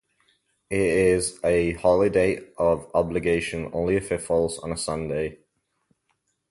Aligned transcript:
It 0.71 0.79
is 0.79 1.39
a 1.43 1.73
holy 1.73 2.09
day 2.09 2.47
of 2.57 2.89
obligation 2.95 3.69
only 3.71 3.97
if 3.97 4.11
it 4.11 4.23
falls 4.23 4.57
on 4.57 4.71
a 4.71 4.75
Sunday. 4.75 5.37